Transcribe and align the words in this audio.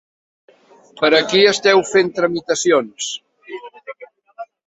Per 1.01 1.09
a 1.17 1.19
qui 1.33 1.43
esteu 1.51 1.83
fent 1.91 2.09
tramitacions? 2.19 3.11